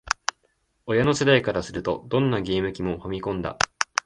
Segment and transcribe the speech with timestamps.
[0.87, 3.59] 親の世代からすると、どんなゲーム機も「ファミコン」だ